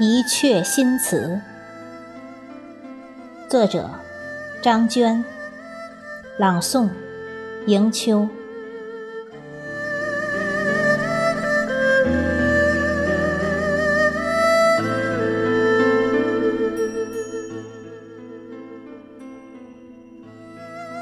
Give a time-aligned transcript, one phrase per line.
[0.00, 1.40] 一阙新词》，
[3.50, 3.90] 作者
[4.62, 5.24] 张娟，
[6.36, 6.88] 朗诵
[7.66, 8.28] 迎秋。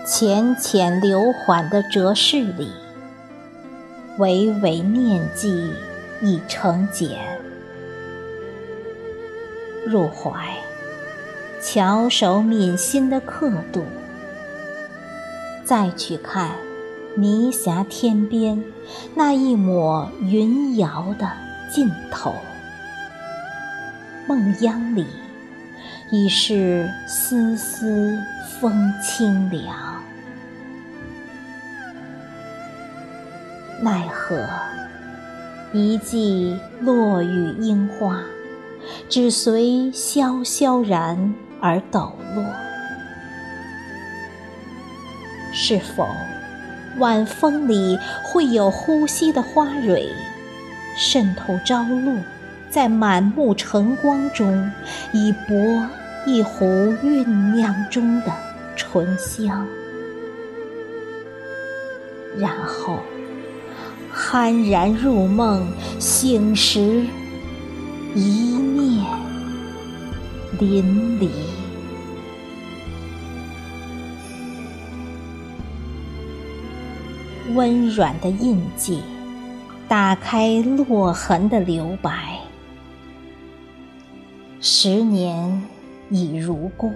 [0.07, 2.73] 浅浅流缓的折式里，
[4.16, 5.71] 唯唯念记
[6.23, 7.10] 已成茧。
[9.87, 10.57] 入怀，
[11.63, 13.85] 翘首抿心的刻度。
[15.65, 16.51] 再去看
[17.17, 18.65] 霓霞天边
[19.15, 21.30] 那一抹云摇的
[21.71, 22.35] 尽头，
[24.27, 25.07] 梦央里
[26.11, 28.19] 已是丝丝
[28.61, 30.03] 风清凉。
[33.80, 34.49] 奈何
[35.73, 38.23] 一季落雨樱花，
[39.09, 42.45] 只随萧萧然而抖落。
[45.52, 46.06] 是否
[46.98, 50.09] 晚风里会有呼吸的花蕊，
[50.96, 52.18] 渗透朝露，
[52.70, 54.70] 在满目晨光中，
[55.12, 55.57] 以博
[56.26, 56.66] 一壶
[57.02, 58.32] 酝酿中的
[58.76, 59.66] 醇香，
[62.37, 63.01] 然后。
[64.19, 67.04] 酣然入梦，醒时
[68.14, 68.56] 一
[70.59, 71.28] 淋漓。
[77.54, 79.03] 温软的印记，
[79.88, 82.38] 打开落痕的留白。
[84.60, 85.62] 十年
[86.10, 86.93] 已如故，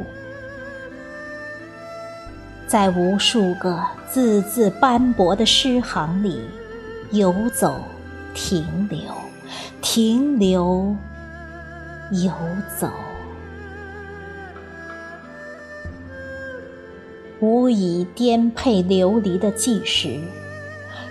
[2.66, 3.80] 在无数个
[4.10, 6.40] 字字斑驳的诗行里。
[7.12, 7.80] 游走，
[8.34, 9.00] 停留，
[9.80, 10.94] 停留，
[12.10, 12.32] 游
[12.78, 12.90] 走。
[17.40, 20.20] 无以颠沛流离的纪实，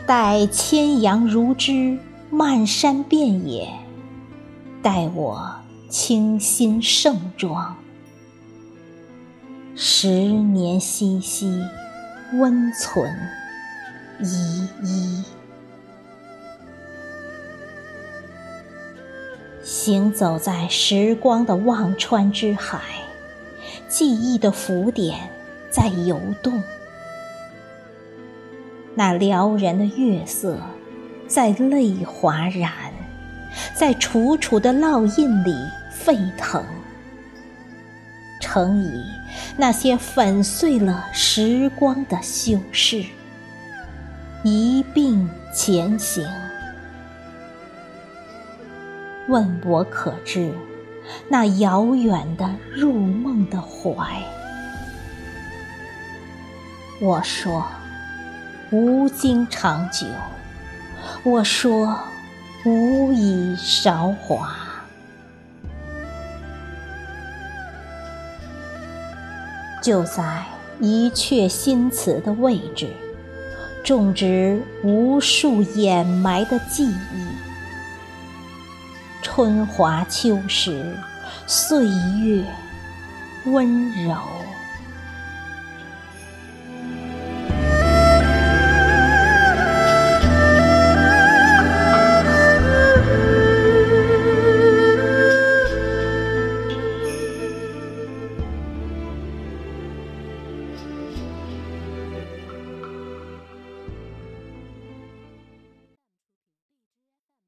[0.05, 1.97] 待千阳如织，
[2.29, 3.67] 漫山遍野，
[4.83, 5.55] 待我
[5.89, 7.75] 倾心盛装。
[9.75, 11.63] 十年熙熙，
[12.33, 13.11] 温存
[14.21, 15.23] 依依。
[19.69, 22.81] 行走在时光的忘川之海，
[23.87, 25.29] 记忆的浮点
[25.69, 26.63] 在游动。
[28.95, 30.57] 那撩人的月色
[31.27, 32.71] 在泪滑染，
[33.75, 35.53] 在楚楚的烙印里
[35.91, 36.65] 沸腾。
[38.41, 39.03] 乘以
[39.55, 43.05] 那些粉碎了时光的修饰，
[44.43, 46.27] 一并前行。
[49.29, 50.51] 问我可知
[51.27, 54.23] 那遥远的入梦的怀？
[56.99, 57.63] 我说
[58.71, 60.07] 无经长久，
[61.23, 61.95] 我说
[62.65, 64.55] 无以韶华。
[69.81, 70.43] 就在
[70.79, 72.87] 一阙新词的位置，
[73.83, 77.28] 种植无数掩埋的记忆。
[79.21, 80.95] 春华秋实，
[81.45, 82.43] 岁月
[83.45, 84.15] 温柔。